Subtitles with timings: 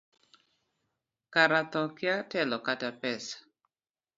[1.33, 3.37] Kara thoo kia telo kata pesa.